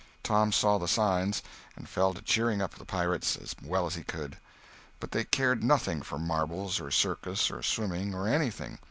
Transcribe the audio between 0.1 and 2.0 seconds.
Tom saw the signs, and